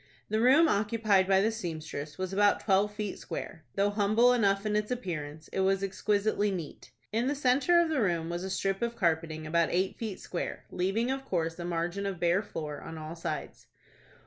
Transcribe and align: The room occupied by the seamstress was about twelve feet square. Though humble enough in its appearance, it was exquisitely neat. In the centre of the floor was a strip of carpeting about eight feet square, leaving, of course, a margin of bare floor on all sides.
The 0.29 0.41
room 0.41 0.67
occupied 0.67 1.27
by 1.27 1.41
the 1.41 1.51
seamstress 1.51 2.17
was 2.17 2.33
about 2.33 2.59
twelve 2.61 2.91
feet 2.91 3.19
square. 3.19 3.65
Though 3.75 3.91
humble 3.91 4.33
enough 4.33 4.65
in 4.65 4.75
its 4.75 4.89
appearance, 4.89 5.47
it 5.49 5.59
was 5.59 5.83
exquisitely 5.83 6.49
neat. 6.49 6.89
In 7.13 7.27
the 7.27 7.35
centre 7.35 7.79
of 7.79 7.89
the 7.89 7.97
floor 7.97 8.23
was 8.23 8.43
a 8.43 8.49
strip 8.49 8.81
of 8.81 8.95
carpeting 8.95 9.45
about 9.45 9.69
eight 9.69 9.99
feet 9.99 10.19
square, 10.19 10.65
leaving, 10.71 11.11
of 11.11 11.23
course, 11.23 11.59
a 11.59 11.65
margin 11.65 12.07
of 12.07 12.19
bare 12.19 12.41
floor 12.41 12.81
on 12.81 12.97
all 12.97 13.15
sides. 13.15 13.67